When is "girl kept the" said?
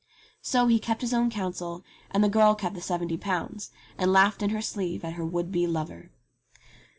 2.27-2.81